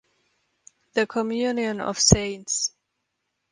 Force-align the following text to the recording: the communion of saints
the 0.95 1.05
communion 1.05 1.79
of 1.79 1.99
saints 1.99 2.73